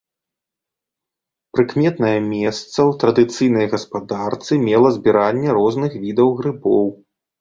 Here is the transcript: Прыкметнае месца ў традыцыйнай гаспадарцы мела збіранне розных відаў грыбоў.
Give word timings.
Прыкметнае 1.57 2.15
месца 2.33 2.75
ў 2.75 2.91
традыцыйнай 3.03 3.65
гаспадарцы 3.75 4.53
мела 4.67 4.89
збіранне 4.97 5.49
розных 5.59 5.91
відаў 6.07 6.29
грыбоў. 6.41 6.85